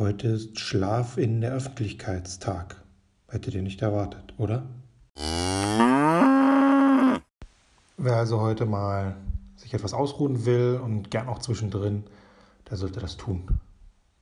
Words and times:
Heute 0.00 0.28
ist 0.28 0.58
Schlaf 0.58 1.18
in 1.18 1.42
der 1.42 1.52
Öffentlichkeitstag. 1.52 2.80
Hättet 3.28 3.52
ihr 3.52 3.60
nicht 3.60 3.82
erwartet, 3.82 4.32
oder? 4.38 4.62
Wer 7.98 8.16
also 8.16 8.40
heute 8.40 8.64
mal 8.64 9.16
sich 9.56 9.74
etwas 9.74 9.92
ausruhen 9.92 10.46
will 10.46 10.80
und 10.82 11.10
gern 11.10 11.28
auch 11.28 11.40
zwischendrin, 11.40 12.04
der 12.70 12.78
sollte 12.78 12.98
das 12.98 13.18
tun. 13.18 13.60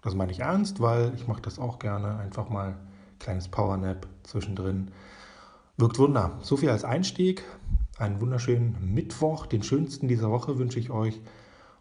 Das 0.03 0.17
meine 0.17 0.33
ich 0.33 0.41
ernst, 0.41 0.81
weil 0.81 1.13
ich 1.15 1.29
mache 1.29 1.43
das 1.43 1.61
auch 1.61 1.79
gerne. 1.79 2.17
Einfach 2.17 2.49
mal 2.49 2.71
ein 2.71 3.19
kleines 3.21 3.47
Powernap 3.47 4.09
zwischendrin. 4.25 4.91
Wirkt 5.77 6.01
Wunder. 6.01 6.39
So 6.43 6.57
viel 6.57 6.71
als 6.71 6.83
Einstieg. 6.83 7.45
Einen 7.99 8.21
wunderschönen 8.21 8.95
Mittwoch, 8.95 9.47
den 9.47 9.63
schönsten 9.63 10.09
dieser 10.09 10.29
Woche 10.29 10.59
wünsche 10.59 10.81
ich 10.81 10.91
euch. 10.91 11.21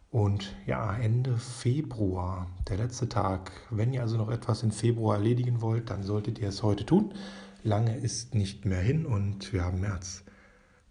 Und 0.09 0.55
ja, 0.65 0.95
Ende 0.95 1.37
Februar, 1.37 2.49
der 2.69 2.77
letzte 2.77 3.09
Tag. 3.09 3.51
Wenn 3.69 3.91
ihr 3.91 4.01
also 4.01 4.17
noch 4.17 4.29
etwas 4.29 4.63
in 4.63 4.71
Februar 4.71 5.17
erledigen 5.17 5.61
wollt, 5.61 5.89
dann 5.89 6.03
solltet 6.03 6.39
ihr 6.39 6.47
es 6.47 6.63
heute 6.63 6.85
tun. 6.85 7.13
Lange 7.63 7.97
ist 7.97 8.33
nicht 8.33 8.65
mehr 8.65 8.79
hin 8.79 9.05
und 9.05 9.51
wir 9.51 9.65
haben 9.65 9.81
März. 9.81 10.23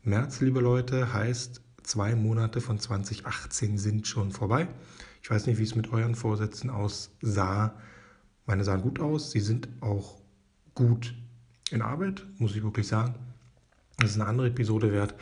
März, 0.03 0.41
liebe 0.41 0.61
Leute, 0.61 1.15
heißt, 1.15 1.63
zwei 1.83 2.15
Monate 2.15 2.61
von 2.61 2.79
2018 2.79 3.79
sind 3.79 4.07
schon 4.07 4.33
vorbei. 4.33 4.69
Ich 5.23 5.31
weiß 5.31 5.47
nicht, 5.47 5.59
wie 5.59 5.65
es 5.65 5.75
mit 5.75 5.93
euren 5.93 6.15
Vorsätzen 6.15 6.69
aussah. 6.69 7.75
Meine 8.45 8.65
sahen 8.65 8.83
gut 8.83 9.01
aus. 9.01 9.31
Sie 9.31 9.41
sind 9.41 9.69
auch 9.81 10.21
gut 10.75 11.15
in 11.71 11.83
Arbeit, 11.83 12.27
muss 12.39 12.55
ich 12.55 12.63
wirklich 12.63 12.87
sagen. 12.87 13.15
Das 13.97 14.11
ist 14.11 14.21
eine 14.21 14.29
andere 14.29 14.49
Episode 14.49 14.93
wert. 14.93 15.15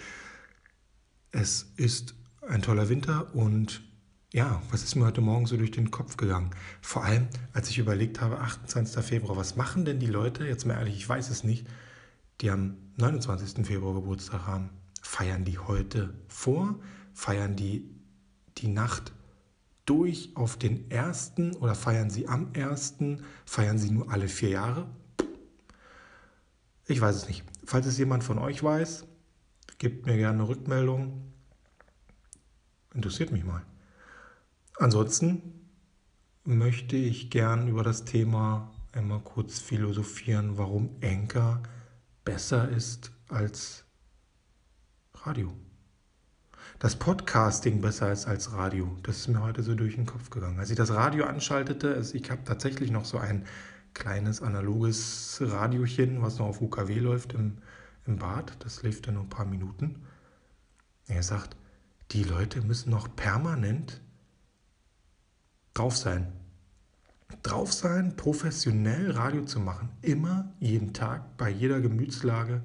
Es 1.30 1.72
ist 1.76 2.14
ein 2.48 2.62
toller 2.62 2.88
Winter 2.88 3.34
und 3.34 3.82
ja, 4.32 4.60
was 4.70 4.82
ist 4.82 4.96
mir 4.96 5.04
heute 5.04 5.20
Morgen 5.20 5.46
so 5.46 5.56
durch 5.56 5.70
den 5.70 5.90
Kopf 5.90 6.16
gegangen? 6.16 6.50
Vor 6.80 7.04
allem, 7.04 7.28
als 7.52 7.70
ich 7.70 7.78
überlegt 7.78 8.20
habe, 8.20 8.40
28. 8.40 9.04
Februar, 9.04 9.36
was 9.36 9.56
machen 9.56 9.84
denn 9.84 10.00
die 10.00 10.06
Leute, 10.06 10.44
jetzt 10.44 10.66
mal 10.66 10.74
ehrlich, 10.74 10.96
ich 10.96 11.08
weiß 11.08 11.30
es 11.30 11.44
nicht, 11.44 11.66
die 12.40 12.50
am 12.50 12.76
29. 12.96 13.64
Februar 13.64 13.94
Geburtstag 13.94 14.46
haben? 14.46 14.70
Feiern 15.00 15.44
die 15.44 15.58
heute 15.58 16.14
vor? 16.26 16.80
Feiern 17.12 17.54
die 17.54 17.88
die 18.58 18.68
Nacht 18.68 19.12
durch 19.86 20.32
auf 20.34 20.56
den 20.56 20.90
ersten 20.90 21.54
oder 21.56 21.74
feiern 21.74 22.10
sie 22.10 22.26
am 22.26 22.52
ersten? 22.54 23.22
Feiern 23.44 23.78
sie 23.78 23.90
nur 23.90 24.10
alle 24.10 24.28
vier 24.28 24.48
Jahre? 24.50 24.86
Ich 26.86 27.00
weiß 27.00 27.14
es 27.14 27.28
nicht. 27.28 27.44
Falls 27.64 27.86
es 27.86 27.98
jemand 27.98 28.24
von 28.24 28.38
euch 28.38 28.62
weiß, 28.62 29.06
gebt 29.78 30.06
mir 30.06 30.16
gerne 30.16 30.40
eine 30.40 30.48
Rückmeldung. 30.48 31.33
Interessiert 32.94 33.32
mich 33.32 33.44
mal. 33.44 33.62
Ansonsten 34.78 35.42
möchte 36.44 36.96
ich 36.96 37.30
gern 37.30 37.68
über 37.68 37.82
das 37.82 38.04
Thema 38.04 38.72
einmal 38.92 39.20
kurz 39.20 39.58
philosophieren, 39.58 40.58
warum 40.58 40.90
Enker 41.00 41.62
besser 42.24 42.68
ist 42.68 43.12
als 43.28 43.84
Radio. 45.14 45.52
Das 46.78 46.96
Podcasting 46.96 47.80
besser 47.80 48.12
ist 48.12 48.26
als 48.26 48.52
Radio. 48.52 48.96
Das 49.02 49.18
ist 49.18 49.28
mir 49.28 49.42
heute 49.42 49.62
so 49.62 49.74
durch 49.74 49.96
den 49.96 50.06
Kopf 50.06 50.30
gegangen. 50.30 50.58
Als 50.58 50.70
ich 50.70 50.76
das 50.76 50.92
Radio 50.92 51.24
anschaltete, 51.24 52.00
ich 52.12 52.30
habe 52.30 52.44
tatsächlich 52.44 52.90
noch 52.90 53.04
so 53.04 53.18
ein 53.18 53.46
kleines 53.94 54.42
analoges 54.42 55.38
Radiochen, 55.40 56.20
was 56.20 56.38
noch 56.38 56.46
auf 56.46 56.60
UKW 56.60 56.98
läuft 56.98 57.32
im, 57.32 57.58
im 58.06 58.18
Bad. 58.18 58.56
Das 58.60 58.82
lief 58.82 59.02
dann 59.02 59.14
nur 59.14 59.24
ein 59.24 59.30
paar 59.30 59.46
Minuten. 59.46 60.02
Er 61.06 61.22
sagt, 61.22 61.56
die 62.12 62.24
Leute 62.24 62.60
müssen 62.62 62.90
noch 62.90 63.14
permanent 63.14 64.00
drauf 65.74 65.96
sein. 65.96 66.32
Drauf 67.42 67.72
sein, 67.72 68.16
professionell 68.16 69.10
Radio 69.10 69.44
zu 69.44 69.60
machen. 69.60 69.90
Immer, 70.02 70.52
jeden 70.60 70.92
Tag, 70.92 71.36
bei 71.36 71.50
jeder 71.50 71.80
Gemütslage 71.80 72.62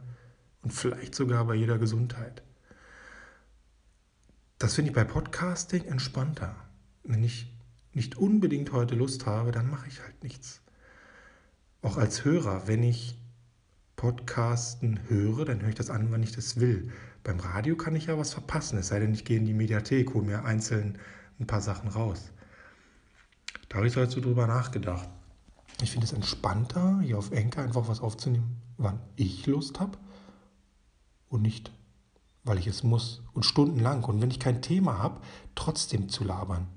und 0.61 0.71
vielleicht 0.71 1.15
sogar 1.15 1.45
bei 1.45 1.55
jeder 1.55 1.77
Gesundheit. 1.77 2.43
Das 4.59 4.75
finde 4.75 4.91
ich 4.91 4.95
bei 4.95 5.03
Podcasting 5.05 5.85
entspannter. 5.85 6.55
Wenn 7.03 7.23
ich 7.23 7.51
nicht 7.93 8.17
unbedingt 8.17 8.71
heute 8.71 8.95
Lust 8.95 9.25
habe, 9.25 9.51
dann 9.51 9.69
mache 9.69 9.87
ich 9.87 10.01
halt 10.01 10.23
nichts. 10.23 10.61
Auch 11.81 11.97
als 11.97 12.25
Hörer, 12.25 12.67
wenn 12.67 12.83
ich 12.83 13.17
Podcasten 13.95 14.99
höre, 15.07 15.45
dann 15.45 15.61
höre 15.61 15.69
ich 15.69 15.75
das 15.75 15.89
an, 15.89 16.11
wann 16.11 16.23
ich 16.23 16.31
das 16.31 16.59
will. 16.59 16.91
Beim 17.23 17.39
Radio 17.39 17.75
kann 17.75 17.95
ich 17.95 18.05
ja 18.05 18.17
was 18.17 18.33
verpassen, 18.33 18.79
es 18.79 18.87
sei 18.87 18.99
denn, 18.99 19.13
ich 19.13 19.25
gehe 19.25 19.37
in 19.37 19.45
die 19.45 19.53
Mediathek, 19.53 20.13
hole 20.13 20.25
mir 20.25 20.45
einzeln 20.45 20.97
ein 21.39 21.47
paar 21.47 21.61
Sachen 21.61 21.89
raus. 21.89 22.31
Da 23.67 23.77
habe 23.77 23.87
ich 23.87 23.93
so 23.93 23.99
dazu 23.99 24.21
drüber 24.21 24.47
nachgedacht. 24.47 25.09
Ich 25.81 25.91
finde 25.91 26.05
es 26.05 26.13
entspannter, 26.13 26.99
hier 27.01 27.17
auf 27.17 27.31
Enker 27.31 27.61
einfach 27.61 27.87
was 27.87 28.01
aufzunehmen, 28.01 28.61
wann 28.77 28.99
ich 29.15 29.45
Lust 29.45 29.79
habe 29.79 29.97
und 31.29 31.41
nicht, 31.41 31.71
weil 32.43 32.57
ich 32.57 32.67
es 32.67 32.83
muss 32.83 33.21
und 33.33 33.45
stundenlang. 33.45 34.03
Und 34.03 34.21
wenn 34.21 34.31
ich 34.31 34.39
kein 34.39 34.61
Thema 34.61 34.97
habe, 34.99 35.21
trotzdem 35.55 36.09
zu 36.09 36.23
labern. 36.23 36.67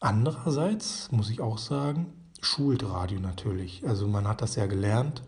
Andererseits 0.00 1.10
muss 1.12 1.30
ich 1.30 1.40
auch 1.40 1.58
sagen, 1.58 2.12
schult 2.40 2.84
Radio 2.84 3.20
natürlich. 3.20 3.86
Also 3.86 4.08
man 4.08 4.26
hat 4.26 4.42
das 4.42 4.56
ja 4.56 4.66
gelernt 4.66 5.22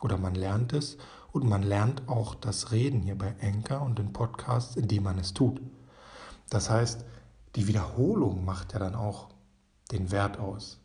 oder 0.00 0.18
man 0.18 0.34
lernt 0.34 0.72
es 0.72 0.96
und 1.32 1.44
man 1.48 1.62
lernt 1.62 2.08
auch 2.08 2.34
das 2.34 2.72
Reden 2.72 3.02
hier 3.02 3.16
bei 3.16 3.34
Enker 3.40 3.82
und 3.82 3.98
den 3.98 4.12
Podcasts, 4.12 4.76
indem 4.76 5.04
man 5.04 5.18
es 5.18 5.34
tut. 5.34 5.60
Das 6.50 6.70
heißt, 6.70 7.04
die 7.56 7.66
Wiederholung 7.66 8.44
macht 8.44 8.72
ja 8.72 8.78
dann 8.78 8.94
auch 8.94 9.28
den 9.90 10.10
Wert 10.10 10.38
aus. 10.38 10.78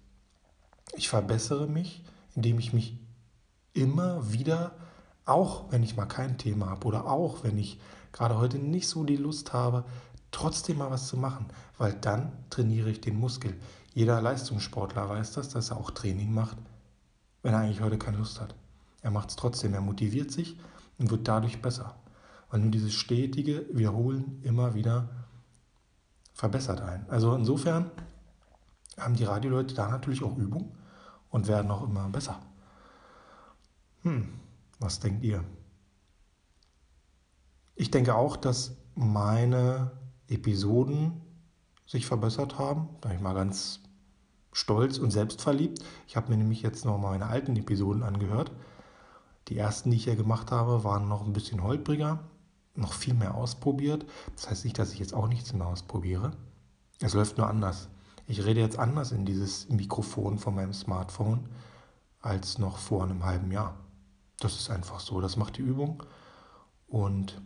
Ich 0.95 1.09
verbessere 1.09 1.67
mich, 1.67 2.03
indem 2.35 2.59
ich 2.59 2.73
mich 2.73 2.99
immer 3.73 4.31
wieder, 4.31 4.75
auch 5.25 5.71
wenn 5.71 5.83
ich 5.83 5.95
mal 5.95 6.05
kein 6.05 6.37
Thema 6.37 6.69
habe 6.69 6.87
oder 6.87 7.07
auch 7.07 7.43
wenn 7.43 7.57
ich 7.57 7.79
gerade 8.11 8.37
heute 8.37 8.59
nicht 8.59 8.87
so 8.87 9.03
die 9.03 9.17
Lust 9.17 9.53
habe, 9.53 9.85
trotzdem 10.31 10.79
mal 10.79 10.91
was 10.91 11.07
zu 11.07 11.17
machen, 11.17 11.47
weil 11.77 11.93
dann 11.93 12.31
trainiere 12.49 12.89
ich 12.89 13.01
den 13.01 13.19
Muskel. 13.19 13.55
Jeder 13.93 14.21
Leistungssportler 14.21 15.07
weiß 15.09 15.33
das, 15.33 15.49
dass 15.49 15.71
er 15.71 15.77
auch 15.77 15.91
Training 15.91 16.33
macht, 16.33 16.57
wenn 17.41 17.53
er 17.53 17.59
eigentlich 17.59 17.81
heute 17.81 17.97
keine 17.97 18.17
Lust 18.17 18.41
hat. 18.41 18.55
Er 19.03 19.11
macht 19.11 19.29
es 19.29 19.35
trotzdem, 19.35 19.73
er 19.73 19.81
motiviert 19.81 20.31
sich 20.31 20.57
und 20.97 21.11
wird 21.11 21.27
dadurch 21.27 21.61
besser. 21.61 21.95
Weil 22.49 22.61
nur 22.61 22.71
dieses 22.71 22.93
stetige 22.93 23.65
Wiederholen 23.71 24.41
immer 24.43 24.73
wieder 24.73 25.09
verbessert 26.33 26.81
einen. 26.81 27.07
Also 27.09 27.35
insofern 27.35 27.91
haben 28.97 29.15
die 29.15 29.25
Radioleute 29.25 29.75
da 29.75 29.89
natürlich 29.89 30.23
auch 30.23 30.37
Übung 30.37 30.75
und 31.29 31.47
werden 31.47 31.69
auch 31.69 31.83
immer 31.83 32.07
besser. 32.09 32.39
Hm, 34.03 34.29
was 34.79 34.99
denkt 34.99 35.23
ihr? 35.23 35.43
Ich 37.75 37.91
denke 37.91 38.15
auch, 38.15 38.37
dass 38.37 38.77
meine 38.95 39.91
Episoden 40.27 41.21
sich 41.85 42.05
verbessert 42.05 42.57
haben. 42.57 42.89
Da 43.01 43.09
bin 43.09 43.17
ich 43.17 43.23
mal 43.23 43.33
ganz 43.33 43.79
stolz 44.51 44.97
und 44.99 45.11
selbstverliebt. 45.11 45.83
Ich 46.07 46.15
habe 46.15 46.29
mir 46.29 46.37
nämlich 46.37 46.61
jetzt 46.61 46.85
noch 46.85 46.97
meine 46.97 47.27
alten 47.27 47.55
Episoden 47.55 48.03
angehört. 48.03 48.51
Die 49.49 49.57
ersten, 49.57 49.91
die 49.91 49.97
ich 49.97 50.05
ja 50.05 50.15
gemacht 50.15 50.51
habe, 50.51 50.83
waren 50.83 51.07
noch 51.07 51.25
ein 51.25 51.33
bisschen 51.33 51.63
holpriger, 51.63 52.19
noch 52.75 52.93
viel 52.93 53.13
mehr 53.13 53.35
ausprobiert. 53.35 54.05
Das 54.35 54.49
heißt 54.49 54.63
nicht, 54.63 54.79
dass 54.79 54.93
ich 54.93 54.99
jetzt 54.99 55.13
auch 55.13 55.27
nichts 55.27 55.53
mehr 55.53 55.67
ausprobiere. 55.67 56.31
Es 56.99 57.13
läuft 57.13 57.37
nur 57.37 57.47
anders. 57.47 57.89
Ich 58.25 58.45
rede 58.45 58.61
jetzt 58.61 58.79
anders 58.79 59.11
in 59.11 59.25
dieses 59.25 59.67
Mikrofon 59.69 60.37
von 60.39 60.55
meinem 60.55 60.73
Smartphone 60.73 61.49
als 62.21 62.57
noch 62.57 62.77
vor 62.77 63.03
einem 63.03 63.25
halben 63.25 63.51
Jahr. 63.51 63.75
Das 64.39 64.55
ist 64.55 64.69
einfach 64.69 65.01
so. 65.01 65.19
Das 65.19 65.35
macht 65.35 65.57
die 65.57 65.61
Übung. 65.61 66.03
Und 66.87 67.41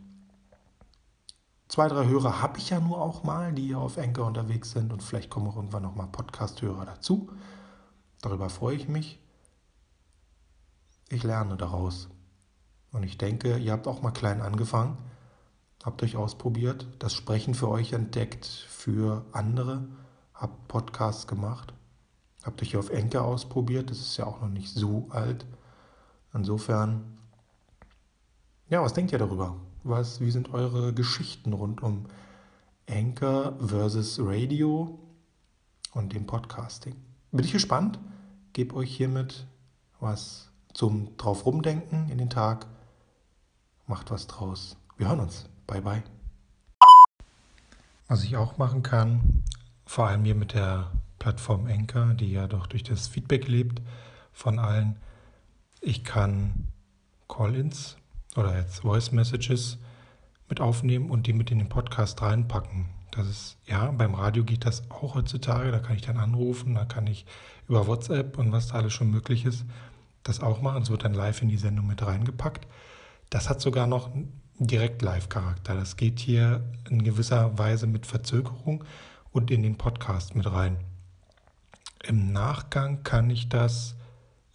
zwei, 1.68 1.88
drei 1.88 2.06
Hörer 2.06 2.42
habe 2.42 2.60
ich 2.60 2.70
ja 2.70 2.80
nur 2.80 3.02
auch 3.02 3.24
mal, 3.24 3.54
die 3.54 3.68
hier 3.68 3.80
auf 3.80 3.98
Enker 3.98 4.26
unterwegs 4.26 4.72
sind. 4.72 4.94
Und 4.94 5.02
vielleicht 5.02 5.32
kommen 5.32 5.48
auch 5.48 5.56
irgendwann 5.56 5.84
noch 5.84 5.96
mal 5.96 6.08
Podcast-Hörer 6.08 6.86
dazu. 6.86 7.30
Darüber 8.22 8.50
freue 8.50 8.76
ich 8.76 8.88
mich. 8.88 9.20
Ich 11.10 11.24
lerne 11.24 11.56
daraus. 11.56 12.10
Und 12.92 13.04
ich 13.04 13.18
denke, 13.18 13.58
ihr 13.58 13.72
habt 13.72 13.88
auch 13.88 14.02
mal 14.02 14.12
klein 14.12 14.42
angefangen, 14.42 14.98
habt 15.84 16.04
euch 16.04 16.16
ausprobiert, 16.16 16.88
das 17.00 17.14
Sprechen 17.14 17.54
für 17.54 17.70
euch 17.70 17.94
entdeckt, 17.94 18.46
für 18.46 19.26
andere, 19.32 19.88
habt 20.34 20.68
Podcasts 20.68 21.28
gemacht, 21.28 21.74
habt 22.44 22.62
euch 22.62 22.76
auf 22.76 22.90
Enker 22.90 23.24
ausprobiert, 23.24 23.90
das 23.90 24.00
ist 24.00 24.18
ja 24.18 24.26
auch 24.26 24.42
noch 24.42 24.50
nicht 24.50 24.74
so 24.74 25.08
alt. 25.10 25.46
Insofern, 26.34 27.18
ja, 28.70 28.82
was 28.82 28.94
denkt 28.94 29.12
ihr 29.12 29.20
darüber? 29.20 29.56
Was, 29.84 30.20
wie 30.20 30.32
sind 30.32 30.54
eure 30.54 30.94
Geschichten 30.94 31.54
rund 31.54 31.82
um 31.82 32.08
Anchor 32.90 33.58
versus 33.60 34.20
Radio 34.22 35.00
und 35.94 36.14
dem 36.14 36.26
Podcasting? 36.26 36.96
Bin 37.32 37.46
ich 37.46 37.54
gespannt. 37.54 38.00
Gebe 38.54 38.76
euch 38.76 38.96
hiermit 38.96 39.46
was 40.00 40.50
zum 40.78 41.18
drauf 41.18 41.48
rumdenken 41.48 42.08
in 42.08 42.20
den 42.20 42.30
Tag. 42.30 42.68
Macht 43.88 44.12
was 44.12 44.28
draus. 44.28 44.78
Wir 44.96 45.08
hören 45.08 45.22
uns. 45.22 45.50
Bye 45.66 45.82
bye. 45.82 46.04
Was 48.08 48.24
ich 48.24 48.38
auch 48.38 48.60
machen 48.60 48.84
kann, 48.84 49.44
vor 49.88 50.08
allem 50.08 50.24
hier 50.24 50.36
mit 50.36 50.54
der 50.54 50.92
Plattform 51.18 51.66
Anchor, 51.66 52.14
die 52.14 52.32
ja 52.32 52.46
doch 52.46 52.68
durch 52.68 52.84
das 52.84 53.08
Feedback 53.08 53.48
lebt 53.48 53.82
von 54.32 54.60
allen. 54.60 54.98
Ich 55.82 56.04
kann 56.04 56.68
Call-ins 57.28 57.98
oder 58.36 58.56
jetzt 58.56 58.82
Voice 58.82 59.12
Messages 59.12 59.80
mit 60.48 60.62
aufnehmen 60.62 61.10
und 61.10 61.26
die 61.26 61.34
mit 61.34 61.50
in 61.50 61.58
den 61.58 61.70
Podcast 61.70 62.22
reinpacken. 62.22 62.86
Das 63.10 63.28
ist, 63.28 63.58
ja, 63.66 63.90
beim 63.90 64.14
Radio 64.14 64.44
geht 64.44 64.64
das 64.64 64.92
auch 64.92 65.16
heutzutage. 65.16 65.72
Da 65.72 65.80
kann 65.80 65.96
ich 65.96 66.04
dann 66.04 66.18
anrufen, 66.18 66.76
da 66.76 66.86
kann 66.86 67.08
ich 67.08 67.26
über 67.68 67.88
WhatsApp 67.88 68.38
und 68.38 68.52
was 68.52 68.68
da 68.68 68.76
alles 68.76 68.94
schon 68.94 69.10
möglich 69.10 69.44
ist, 69.44 69.66
das 70.28 70.42
auch 70.42 70.62
machen. 70.62 70.84
Es 70.84 70.90
wird 70.90 71.04
dann 71.04 71.14
live 71.14 71.42
in 71.42 71.50
die 71.50 71.58
Sendung 71.58 71.88
mit 71.88 72.06
reingepackt. 72.06 72.68
Das 73.30 73.50
hat 73.50 73.62
sogar 73.62 73.88
noch 73.88 74.10
direkt 74.60 75.02
Live-Charakter. 75.02 75.76
Das 75.76 75.98
geht 75.98 76.20
hier 76.20 76.64
in 76.90 77.04
gewisser 77.04 77.58
Weise 77.58 77.88
mit 77.88 78.06
Verzögerung 78.06 78.84
und 79.32 79.52
in 79.52 79.64
den 79.64 79.78
Podcast 79.78 80.36
mit 80.36 80.52
rein. 80.52 80.78
Im 82.04 82.32
Nachgang 82.32 83.04
kann 83.04 83.30
ich 83.30 83.50
das, 83.50 83.96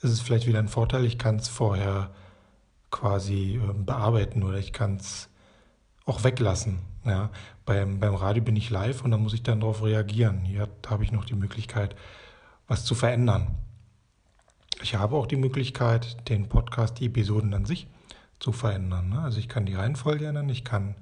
ist 0.01 0.11
es 0.11 0.21
vielleicht 0.21 0.47
wieder 0.47 0.59
ein 0.59 0.69
Vorteil, 0.69 1.05
ich 1.05 1.19
kann 1.19 1.37
es 1.37 1.49
vorher 1.49 2.11
quasi 2.91 3.61
ähm, 3.63 3.85
bearbeiten 3.85 4.43
oder 4.43 4.59
ich 4.59 4.73
kann 4.73 4.97
es 4.97 5.29
auch 6.05 6.25
weglassen. 6.25 6.81
Ja, 7.05 7.31
beim, 7.65 7.99
beim 7.99 8.15
Radio 8.15 8.43
bin 8.43 8.55
ich 8.55 8.71
live 8.71 9.03
und 9.03 9.11
da 9.11 9.17
muss 9.17 9.35
ich 9.35 9.43
dann 9.43 9.61
darauf 9.61 9.83
reagieren. 9.83 10.43
Hier 10.45 10.69
habe 10.87 11.03
ich 11.03 11.11
noch 11.11 11.25
die 11.25 11.35
Möglichkeit, 11.35 11.97
was 12.69 12.85
zu 12.85 12.95
verändern. 12.95 13.57
Ich 14.81 14.95
habe 14.95 15.17
auch 15.17 15.27
die 15.27 15.37
Möglichkeit, 15.37 16.29
den 16.29 16.49
Podcast, 16.49 16.99
die 16.99 17.07
Episoden 17.07 17.53
an 17.55 17.65
sich 17.65 17.87
zu 18.41 18.53
verändern. 18.53 19.11
Ne? 19.11 19.21
Also 19.21 19.39
ich 19.39 19.49
kann 19.49 19.67
die 19.67 19.75
Reihenfolge 19.75 20.27
ändern, 20.27 20.49
ich 20.49 20.65
kann 20.65 20.97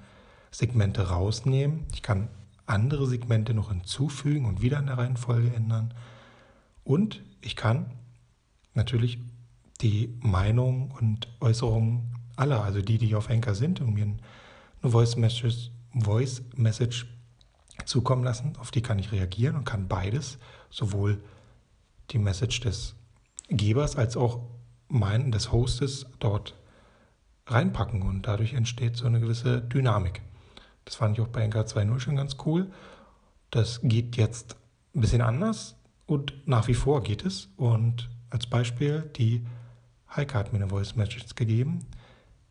Segmente 0.50 1.08
rausnehmen, 1.08 1.86
ich 1.92 2.02
kann 2.02 2.28
andere 2.66 3.06
Segmente 3.06 3.54
noch 3.54 3.70
hinzufügen 3.70 4.44
und 4.44 4.60
wieder 4.60 4.78
in 4.78 4.86
der 4.86 4.98
Reihenfolge 4.98 5.52
ändern. 5.54 5.94
Und 6.84 7.22
ich 7.40 7.56
kann 7.56 7.90
natürlich 8.74 9.18
die 9.80 10.14
Meinung 10.20 10.90
und 10.90 11.28
Äußerungen 11.40 12.14
aller, 12.36 12.62
also 12.62 12.82
die, 12.82 12.98
die 12.98 13.14
auf 13.14 13.30
Anchor 13.30 13.54
sind 13.54 13.80
und 13.80 13.94
mir 13.94 14.04
eine 14.04 14.92
Voice 14.92 15.16
Message, 15.16 15.70
Voice 15.94 16.42
Message 16.56 17.06
zukommen 17.86 18.24
lassen, 18.24 18.56
auf 18.58 18.70
die 18.70 18.82
kann 18.82 18.98
ich 18.98 19.12
reagieren 19.12 19.56
und 19.56 19.64
kann 19.64 19.88
beides, 19.88 20.38
sowohl 20.68 21.22
die 22.10 22.18
Message 22.18 22.60
des 22.60 22.94
Gebers 23.50 23.96
als 23.96 24.16
auch 24.16 24.40
meinen 24.88 25.32
des 25.32 25.52
Hostes 25.52 26.06
dort 26.18 26.56
reinpacken 27.46 28.02
und 28.02 28.26
dadurch 28.26 28.54
entsteht 28.54 28.96
so 28.96 29.06
eine 29.06 29.20
gewisse 29.20 29.60
Dynamik. 29.60 30.22
Das 30.84 30.94
fand 30.94 31.18
ich 31.18 31.24
auch 31.24 31.28
bei 31.28 31.46
NK 31.46 31.56
2.0 31.56 32.00
schon 32.00 32.16
ganz 32.16 32.36
cool. 32.46 32.70
Das 33.50 33.80
geht 33.82 34.16
jetzt 34.16 34.56
ein 34.94 35.00
bisschen 35.00 35.22
anders 35.22 35.76
und 36.06 36.32
nach 36.46 36.68
wie 36.68 36.74
vor 36.74 37.02
geht 37.02 37.24
es. 37.24 37.48
Und 37.56 38.08
als 38.30 38.46
Beispiel, 38.46 39.10
die 39.16 39.44
Heike 40.14 40.38
hat 40.38 40.52
mir 40.52 40.58
eine 40.58 40.68
Voice 40.68 40.96
Message 40.96 41.34
gegeben. 41.34 41.86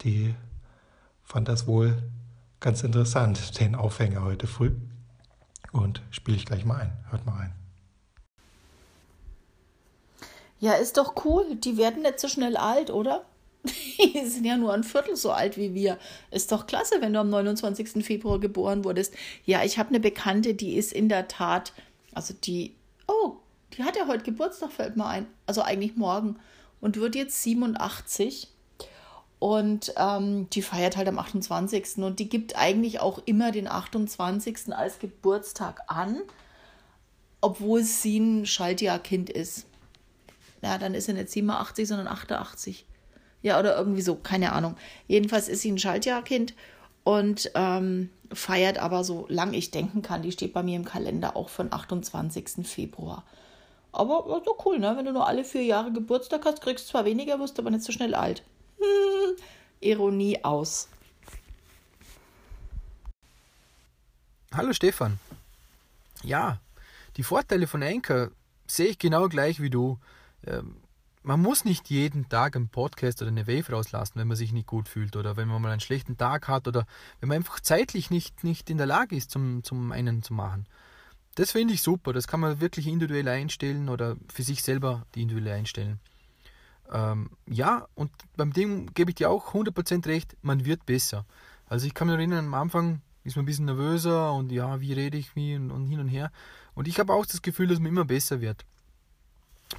Die 0.02 0.36
fand 1.24 1.48
das 1.48 1.68
wohl 1.68 2.04
ganz 2.60 2.84
interessant, 2.84 3.60
den 3.60 3.76
Aufhänger 3.76 4.24
heute 4.24 4.48
früh. 4.48 4.72
Und 5.72 6.02
spiele 6.10 6.38
ich 6.38 6.46
gleich 6.46 6.66
mal 6.66 6.82
ein. 6.82 6.94
Hört 7.10 7.26
mal 7.26 7.34
rein. 7.34 7.59
Ja, 10.60 10.74
ist 10.74 10.98
doch 10.98 11.26
cool. 11.26 11.56
Die 11.56 11.78
werden 11.78 12.04
nicht 12.04 12.20
so 12.20 12.28
schnell 12.28 12.58
alt, 12.58 12.92
oder? 12.92 13.26
Die 13.64 14.26
sind 14.26 14.46
ja 14.46 14.58
nur 14.58 14.74
ein 14.74 14.84
Viertel 14.84 15.16
so 15.16 15.32
alt 15.32 15.58
wie 15.58 15.74
wir. 15.74 15.98
Ist 16.32 16.52
doch 16.52 16.68
klasse, 16.68 16.96
wenn 17.00 17.14
du 17.14 17.20
am 17.20 17.30
29. 17.30 18.06
Februar 18.06 18.40
geboren 18.40 18.84
wurdest. 18.84 19.14
Ja, 19.46 19.64
ich 19.64 19.78
habe 19.78 19.90
eine 19.90 20.00
Bekannte, 20.00 20.54
die 20.54 20.76
ist 20.76 20.94
in 20.94 21.10
der 21.10 21.28
Tat, 21.28 21.74
also 22.14 22.34
die, 22.34 22.76
oh, 23.08 23.38
die 23.74 23.84
hat 23.84 23.96
ja 23.96 24.08
heute 24.08 24.24
Geburtstag, 24.24 24.72
fällt 24.72 24.98
mir 24.98 25.06
ein. 25.06 25.28
Also 25.46 25.62
eigentlich 25.62 25.96
morgen. 25.96 26.38
Und 26.82 26.98
wird 26.98 27.16
jetzt 27.16 27.42
87. 27.44 28.48
Und 29.40 29.94
ähm, 29.96 30.50
die 30.50 30.62
feiert 30.62 30.98
halt 30.98 31.08
am 31.08 31.20
28. 31.20 31.98
Und 31.98 32.20
die 32.20 32.28
gibt 32.28 32.58
eigentlich 32.58 33.00
auch 33.00 33.22
immer 33.26 33.52
den 33.52 33.68
28. 33.68 34.74
als 34.74 35.00
Geburtstag 35.00 35.82
an, 35.88 36.22
obwohl 37.42 37.84
sie 37.84 38.20
ein 38.20 38.46
Schaltjahrkind 38.46 39.30
ist. 39.30 39.66
Ja, 40.62 40.78
dann 40.78 40.94
ist 40.94 41.06
sie 41.06 41.14
nicht 41.14 41.30
87, 41.30 41.88
sondern 41.88 42.08
88. 42.08 42.86
Ja, 43.42 43.60
oder 43.60 43.78
irgendwie 43.78 44.02
so, 44.02 44.16
keine 44.16 44.52
Ahnung. 44.52 44.76
Jedenfalls 45.08 45.48
ist 45.48 45.62
sie 45.62 45.72
ein 45.72 45.78
Schaltjahrkind 45.78 46.54
und 47.04 47.52
ähm, 47.56 48.10
feiert 48.34 48.78
aber 48.78 49.04
so 49.04 49.26
lang 49.30 49.54
ich 49.54 49.72
denken 49.72 50.02
kann. 50.02 50.22
Die 50.22 50.32
steht 50.32 50.54
bei 50.54 50.64
mir 50.64 50.76
im 50.76 50.86
Kalender 50.86 51.36
auch 51.36 51.50
von 51.50 51.72
28. 51.72 52.68
Februar. 52.68 53.24
Aber 53.92 54.42
so 54.46 54.56
cool, 54.66 54.80
ne? 54.80 54.96
Wenn 54.96 55.06
du 55.06 55.14
nur 55.14 55.28
alle 55.28 55.44
vier 55.44 55.64
Jahre 55.64 55.92
Geburtstag 55.92 56.46
hast, 56.46 56.62
kriegst 56.62 56.86
du 56.86 56.92
zwar 56.92 57.06
weniger, 57.06 57.40
wirst 57.40 57.58
aber 57.58 57.72
nicht 57.72 57.84
so 57.84 57.92
schnell 57.92 58.14
alt. 58.14 58.44
Hm, 58.78 59.36
Ironie 59.80 60.44
aus. 60.44 60.90
Hallo 64.54 64.74
Stefan. 64.74 65.20
Ja, 66.24 66.60
die 67.18 67.24
Vorteile 67.24 67.66
von 67.66 67.82
Anchor 67.82 68.32
sehe 68.68 68.88
ich 68.88 69.00
genau 69.00 69.28
gleich 69.28 69.62
wie 69.62 69.70
du. 69.70 69.98
Ähm, 70.46 70.78
man 71.22 71.42
muss 71.42 71.66
nicht 71.66 71.90
jeden 71.90 72.30
Tag 72.30 72.56
einen 72.56 72.70
Podcast 72.70 73.22
oder 73.22 73.30
eine 73.30 73.48
Wave 73.48 73.74
rauslassen, 73.74 74.14
wenn 74.16 74.28
man 74.28 74.38
sich 74.38 74.54
nicht 74.54 74.68
gut 74.68 74.88
fühlt 74.88 75.16
oder 75.16 75.38
wenn 75.38 75.48
man 75.48 75.62
mal 75.62 75.72
einen 75.72 75.82
schlechten 75.82 76.18
Tag 76.18 76.48
hat 76.48 76.68
oder 76.68 76.86
wenn 77.20 77.30
man 77.30 77.38
einfach 77.38 77.60
zeitlich 77.60 78.10
nicht, 78.10 78.44
nicht 78.44 78.70
in 78.70 78.78
der 78.78 78.88
Lage 78.88 79.16
ist, 79.16 79.32
zum, 79.32 79.64
zum 79.64 79.92
einen 79.92 80.24
zu 80.24 80.34
machen. 80.34 80.66
Das 81.36 81.52
finde 81.52 81.74
ich 81.74 81.82
super. 81.82 82.14
Das 82.14 82.28
kann 82.28 82.40
man 82.40 82.62
wirklich 82.62 82.88
individuell 82.88 83.28
einstellen 83.28 83.90
oder 83.90 84.16
für 84.34 84.44
sich 84.44 84.64
selber 84.64 85.06
die 85.16 85.22
individuell 85.22 85.60
einstellen. 85.60 86.00
Ähm, 86.92 87.30
ja, 87.48 87.88
und 87.96 88.12
beim 88.36 88.52
Ding 88.54 88.92
gebe 88.94 89.12
ich 89.12 89.16
dir 89.16 89.30
auch 89.30 89.54
100% 89.54 90.06
recht, 90.08 90.36
man 90.42 90.66
wird 90.66 90.86
besser. 90.86 91.26
Also 91.68 91.86
ich 91.86 91.94
kann 91.94 92.08
mich 92.08 92.16
erinnern, 92.16 92.46
am 92.46 92.54
Anfang 92.56 93.02
ist 93.24 93.36
man 93.36 93.44
ein 93.44 93.46
bisschen 93.46 93.66
nervöser 93.66 94.34
und 94.34 94.52
ja, 94.52 94.82
wie 94.82 94.94
rede 94.94 95.18
ich 95.18 95.36
wie 95.36 95.56
und, 95.56 95.70
und 95.72 95.86
hin 95.86 96.00
und 96.00 96.08
her. 96.08 96.32
Und 96.74 96.88
ich 96.88 97.00
habe 97.00 97.14
auch 97.14 97.26
das 97.26 97.42
Gefühl, 97.42 97.68
dass 97.68 97.80
man 97.80 97.88
immer 97.88 98.06
besser 98.06 98.42
wird. 98.42 98.66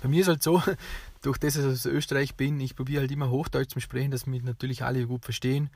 Bei 0.03 0.09
mir 0.09 0.21
ist 0.21 0.29
halt 0.29 0.43
so, 0.43 0.63
durch 1.23 1.39
das, 1.39 1.55
dass 1.55 1.65
ich 1.65 1.71
aus 1.71 1.87
Österreich 1.87 2.35
bin, 2.37 2.61
ich 2.61 2.77
probiere 2.77 3.03
halt 3.03 3.11
immer 3.11 3.31
Hochdeutsch 3.31 3.71
zu 3.71 3.81
sprechen, 3.81 4.11
dass 4.11 4.27
mich 4.27 4.43
natürlich 4.43 4.85
alle 4.85 5.07
gut 5.07 5.25
verstehen. 5.25 5.71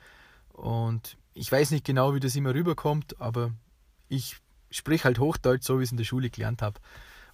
Und 0.52 1.16
ich 1.34 1.50
weiß 1.50 1.70
nicht 1.72 1.84
genau, 1.84 2.14
wie 2.14 2.20
das 2.20 2.36
immer 2.36 2.54
rüberkommt, 2.54 3.20
aber 3.20 3.52
ich 4.08 4.36
spreche 4.70 5.04
halt 5.04 5.18
Hochdeutsch, 5.18 5.64
so 5.64 5.78
wie 5.78 5.82
ich 5.82 5.88
es 5.88 5.92
in 5.92 5.98
der 5.98 6.04
Schule 6.04 6.30
gelernt 6.30 6.62
habe. 6.62 6.80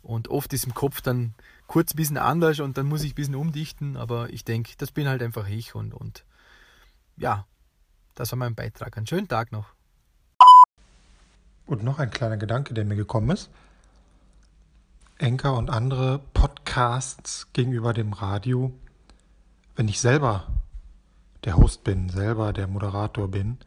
Und 0.02 0.28
oft 0.28 0.52
ist 0.52 0.64
im 0.64 0.74
Kopf 0.74 1.02
dann 1.02 1.34
kurz 1.66 1.92
ein 1.92 1.96
bisschen 1.96 2.16
anders 2.16 2.60
und 2.60 2.78
dann 2.78 2.86
muss 2.86 3.02
ich 3.02 3.12
ein 3.12 3.16
bisschen 3.16 3.34
umdichten, 3.34 3.96
aber 3.96 4.30
ich 4.30 4.44
denke, 4.44 4.72
das 4.78 4.92
bin 4.92 5.06
halt 5.08 5.22
einfach 5.22 5.48
ich 5.48 5.74
und, 5.74 5.92
und 5.92 6.24
ja, 7.16 7.46
das 8.14 8.32
war 8.32 8.38
mein 8.38 8.54
Beitrag. 8.54 8.96
Einen 8.96 9.06
schönen 9.06 9.28
Tag 9.28 9.52
noch. 9.52 9.66
Und 11.66 11.84
noch 11.84 11.98
ein 11.98 12.10
kleiner 12.10 12.38
Gedanke, 12.38 12.74
der 12.74 12.84
mir 12.84 12.96
gekommen 12.96 13.30
ist. 13.30 13.50
Enker 15.20 15.54
und 15.58 15.68
andere 15.68 16.18
Podcasts 16.32 17.52
gegenüber 17.52 17.92
dem 17.92 18.14
Radio, 18.14 18.72
wenn 19.76 19.86
ich 19.86 20.00
selber 20.00 20.46
der 21.44 21.58
Host 21.58 21.84
bin, 21.84 22.08
selber 22.08 22.54
der 22.54 22.66
Moderator 22.66 23.28
bin, 23.28 23.58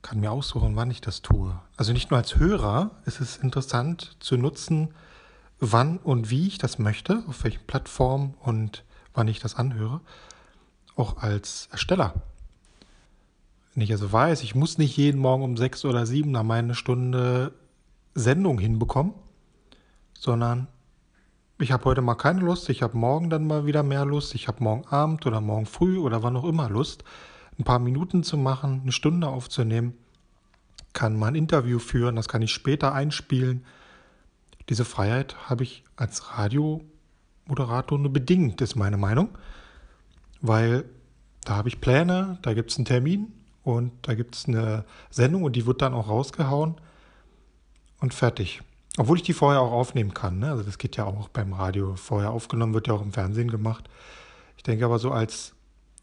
kann 0.00 0.20
mir 0.20 0.32
aussuchen, 0.32 0.74
wann 0.74 0.90
ich 0.90 1.02
das 1.02 1.20
tue. 1.20 1.60
Also 1.76 1.92
nicht 1.92 2.10
nur 2.10 2.16
als 2.18 2.36
Hörer 2.36 2.92
ist 3.04 3.20
es 3.20 3.36
interessant 3.36 4.16
zu 4.20 4.38
nutzen, 4.38 4.94
wann 5.60 5.98
und 5.98 6.30
wie 6.30 6.46
ich 6.46 6.56
das 6.56 6.78
möchte, 6.78 7.22
auf 7.28 7.44
welchen 7.44 7.66
Plattformen 7.66 8.32
und 8.40 8.82
wann 9.12 9.28
ich 9.28 9.38
das 9.38 9.54
anhöre, 9.54 10.00
auch 10.94 11.18
als 11.18 11.68
Ersteller. 11.72 12.14
Wenn 13.74 13.82
ich 13.82 13.92
also 13.92 14.10
weiß, 14.10 14.42
ich 14.42 14.54
muss 14.54 14.78
nicht 14.78 14.96
jeden 14.96 15.20
Morgen 15.20 15.44
um 15.44 15.58
sechs 15.58 15.84
oder 15.84 16.06
sieben 16.06 16.30
nach 16.30 16.42
meine 16.42 16.74
Stunde 16.74 17.52
Sendung 18.14 18.58
hinbekommen, 18.58 19.12
sondern 20.18 20.68
ich 21.58 21.72
habe 21.72 21.84
heute 21.86 22.02
mal 22.02 22.14
keine 22.16 22.40
Lust, 22.40 22.68
ich 22.68 22.82
habe 22.82 22.96
morgen 22.98 23.30
dann 23.30 23.46
mal 23.46 23.64
wieder 23.64 23.82
mehr 23.82 24.04
Lust, 24.04 24.34
ich 24.34 24.46
habe 24.46 24.62
morgen 24.62 24.86
Abend 24.88 25.24
oder 25.26 25.40
morgen 25.40 25.66
früh 25.66 25.98
oder 25.98 26.22
wann 26.22 26.36
auch 26.36 26.44
immer 26.44 26.68
Lust, 26.68 27.04
ein 27.58 27.64
paar 27.64 27.78
Minuten 27.78 28.22
zu 28.22 28.36
machen, 28.36 28.80
eine 28.82 28.92
Stunde 28.92 29.28
aufzunehmen, 29.28 29.94
kann 30.92 31.18
mal 31.18 31.28
ein 31.28 31.34
Interview 31.34 31.78
führen, 31.78 32.16
das 32.16 32.28
kann 32.28 32.42
ich 32.42 32.52
später 32.52 32.92
einspielen. 32.92 33.64
Diese 34.68 34.84
Freiheit 34.84 35.48
habe 35.48 35.62
ich 35.62 35.84
als 35.96 36.36
Radiomoderator 36.36 37.98
nur 37.98 38.12
bedingt, 38.12 38.60
ist 38.60 38.76
meine 38.76 38.98
Meinung, 38.98 39.30
weil 40.42 40.84
da 41.44 41.56
habe 41.56 41.68
ich 41.68 41.80
Pläne, 41.80 42.38
da 42.42 42.52
gibt 42.52 42.70
es 42.70 42.76
einen 42.76 42.84
Termin 42.84 43.32
und 43.62 43.92
da 44.02 44.14
gibt 44.14 44.34
es 44.34 44.46
eine 44.46 44.84
Sendung 45.10 45.44
und 45.44 45.56
die 45.56 45.64
wird 45.64 45.80
dann 45.80 45.94
auch 45.94 46.08
rausgehauen 46.08 46.74
und 48.00 48.12
fertig. 48.12 48.62
Obwohl 48.96 49.18
ich 49.18 49.22
die 49.22 49.34
vorher 49.34 49.60
auch 49.60 49.72
aufnehmen 49.72 50.14
kann. 50.14 50.38
Ne? 50.38 50.50
Also 50.50 50.62
das 50.62 50.78
geht 50.78 50.96
ja 50.96 51.04
auch 51.04 51.28
beim 51.28 51.52
Radio. 51.52 51.96
Vorher 51.96 52.30
aufgenommen 52.30 52.74
wird 52.74 52.88
ja 52.88 52.94
auch 52.94 53.02
im 53.02 53.12
Fernsehen 53.12 53.50
gemacht. 53.50 53.88
Ich 54.56 54.62
denke 54.62 54.84
aber 54.84 54.98
so 54.98 55.10
als 55.10 55.54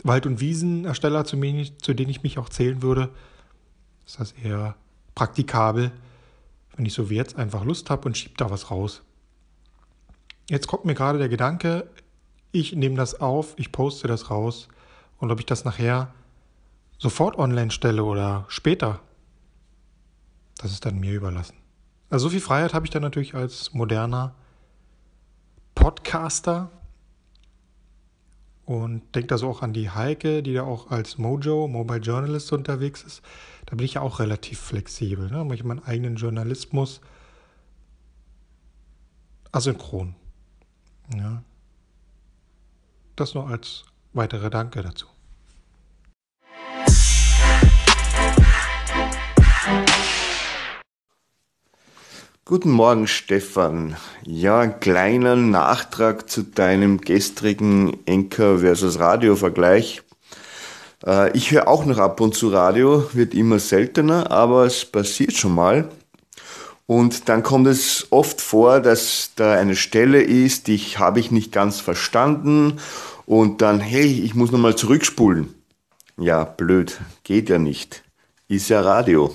Wald- 0.04 0.26
und 0.26 0.40
Wiesenersteller, 0.40 1.26
zu, 1.26 1.40
zu 1.82 1.94
denen 1.94 2.10
ich 2.10 2.24
mich 2.24 2.38
auch 2.38 2.50
zählen 2.50 2.82
würde, 2.82 3.10
ist 4.06 4.20
das 4.20 4.34
eher 4.34 4.76
praktikabel, 5.16 5.92
wenn 6.76 6.86
ich 6.86 6.94
so 6.94 7.10
wie 7.10 7.16
jetzt 7.16 7.38
einfach 7.38 7.64
Lust 7.64 7.90
habe 7.90 8.08
und 8.08 8.18
schiebe 8.18 8.36
da 8.38 8.50
was 8.50 8.70
raus. 8.70 9.02
Jetzt 10.50 10.68
kommt 10.68 10.86
mir 10.86 10.94
gerade 10.94 11.20
der 11.20 11.30
Gedanke, 11.30 11.88
ich 12.52 12.76
nehme 12.76 12.96
das 12.96 13.20
auf, 13.20 13.54
ich 13.58 13.72
poste 13.72 14.08
das 14.08 14.30
raus 14.30 14.68
und 15.18 15.32
ob 15.32 15.40
ich 15.40 15.46
das 15.46 15.64
nachher 15.64 16.14
sofort 16.98 17.38
online 17.38 17.72
stelle 17.72 18.04
oder 18.04 18.46
später, 18.50 19.00
das 20.58 20.72
ist 20.72 20.86
dann 20.86 21.00
mir 21.00 21.14
überlassen. 21.14 21.63
Also 22.14 22.28
so 22.28 22.30
viel 22.30 22.42
Freiheit 22.42 22.76
habe 22.76 22.86
ich 22.86 22.92
dann 22.92 23.02
natürlich 23.02 23.34
als 23.34 23.74
moderner 23.74 24.36
Podcaster 25.74 26.70
und 28.66 29.02
denke 29.16 29.30
da 29.30 29.40
so 29.40 29.50
auch 29.50 29.64
an 29.64 29.74
die 29.74 29.90
Heike, 29.90 30.44
die 30.44 30.54
da 30.54 30.62
auch 30.62 30.92
als 30.92 31.18
Mojo, 31.18 31.68
Mobile 31.68 32.02
Journalist 32.02 32.54
unterwegs 32.54 33.02
ist. 33.02 33.24
Da 33.66 33.76
bin 33.76 33.86
ich 33.86 33.96
ja 33.96 34.02
auch 34.02 34.20
relativ 34.20 34.60
flexibel. 34.60 35.32
Ne? 35.32 35.44
Mache 35.44 35.56
ich 35.56 35.64
meinen 35.64 35.84
eigenen 35.84 36.16
Journalismus 36.16 37.02
asynchron. 39.52 40.14
Ja. 41.18 41.42
Das 43.16 43.34
nur 43.34 43.48
als 43.48 43.86
weitere 44.14 44.52
Danke 44.52 44.84
dazu. 44.84 45.08
Guten 52.46 52.72
Morgen, 52.72 53.08
Stefan. 53.08 53.96
Ja, 54.26 54.60
ein 54.60 54.82
kleiner 54.82 55.38
Nachtrag 55.38 56.30
zu 56.30 56.44
deinem 56.44 57.00
gestrigen 57.00 58.06
Enker 58.06 58.60
versus 58.60 59.00
Radio-Vergleich. 59.00 60.02
Äh, 61.06 61.32
ich 61.38 61.52
höre 61.52 61.70
auch 61.70 61.86
noch 61.86 62.00
ab 62.00 62.20
und 62.20 62.36
zu 62.36 62.50
Radio, 62.50 63.10
wird 63.14 63.34
immer 63.34 63.60
seltener, 63.60 64.30
aber 64.30 64.66
es 64.66 64.84
passiert 64.84 65.32
schon 65.32 65.56
mal. 65.56 65.88
Und 66.86 67.30
dann 67.30 67.44
kommt 67.44 67.68
es 67.68 68.08
oft 68.10 68.42
vor, 68.42 68.82
dass 68.82 69.32
da 69.38 69.54
eine 69.54 69.78
Stelle 69.78 70.22
ist, 70.22 70.68
die 70.68 70.78
habe 70.80 71.22
ich 71.22 71.32
nicht 71.32 71.54
ganz 71.54 71.80
verstanden 71.80 72.82
und 73.26 73.62
dann, 73.62 73.80
hey, 73.80 74.22
ich 74.22 74.36
muss 74.36 74.52
nochmal 74.52 74.76
zurückspulen. 74.76 75.54
Ja, 76.18 76.44
blöd, 76.44 77.00
geht 77.24 77.48
ja 77.48 77.58
nicht. 77.58 78.04
Ist 78.50 78.68
ja 78.68 78.82
Radio. 78.82 79.34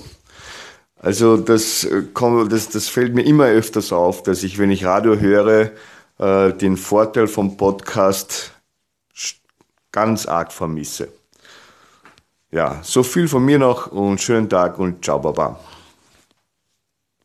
Also 0.99 1.37
das, 1.37 1.85
äh, 1.85 2.03
das, 2.49 2.69
das 2.69 2.87
fällt 2.89 3.15
mir 3.15 3.23
immer 3.23 3.45
öfters 3.45 3.91
auf, 3.91 4.23
dass 4.23 4.43
ich, 4.43 4.59
wenn 4.59 4.69
ich 4.69 4.85
Radio 4.85 5.15
höre, 5.15 5.71
äh, 6.19 6.53
den 6.53 6.77
Vorteil 6.77 7.27
vom 7.27 7.57
Podcast 7.57 8.51
ganz 9.91 10.25
arg 10.25 10.51
vermisse. 10.51 11.07
Ja, 12.51 12.79
so 12.83 13.03
viel 13.03 13.27
von 13.27 13.45
mir 13.45 13.59
noch 13.59 13.87
und 13.91 14.19
schönen 14.21 14.49
Tag 14.49 14.77
und 14.79 15.03
ciao, 15.05 15.19
baba. 15.19 15.59